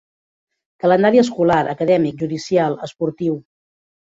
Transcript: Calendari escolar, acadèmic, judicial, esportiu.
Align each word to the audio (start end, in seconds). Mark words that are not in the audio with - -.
Calendari 0.85 1.21
escolar, 1.23 1.59
acadèmic, 1.75 2.17
judicial, 2.25 2.79
esportiu. 2.89 3.41